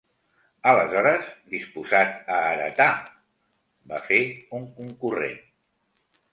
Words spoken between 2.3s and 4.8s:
a heretar…- va fer un